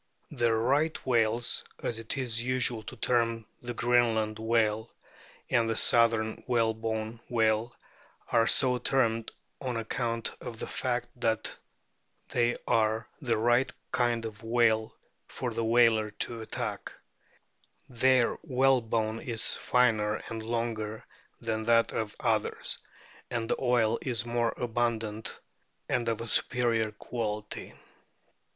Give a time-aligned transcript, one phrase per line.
[0.31, 4.89] The" Right whales," as it is usual to term the Greenland whale
[5.47, 7.75] and the southern whalebone whale,
[8.31, 9.29] are so termed
[9.61, 11.55] on account of the fact that
[12.29, 14.95] they are the" right" kind of whale
[15.27, 16.91] for the whaler to attack;
[17.87, 21.05] their whalebone is finer and longer
[21.41, 22.79] than that of others,
[23.29, 25.37] and the oil is more abundant
[25.87, 27.73] and of a superior quality.